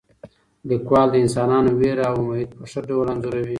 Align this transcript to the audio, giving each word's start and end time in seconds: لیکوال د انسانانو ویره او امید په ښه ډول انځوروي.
لیکوال 0.69 1.07
د 1.11 1.15
انسانانو 1.23 1.69
ویره 1.79 2.03
او 2.09 2.15
امید 2.21 2.49
په 2.57 2.63
ښه 2.71 2.79
ډول 2.89 3.07
انځوروي. 3.13 3.49